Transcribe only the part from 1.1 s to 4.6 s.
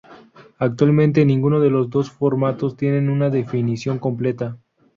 ninguno de los dos formatos tiene una definición completa.